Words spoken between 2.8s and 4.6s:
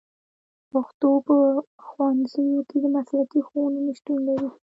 د مسلکي ښوونکو نشتون لري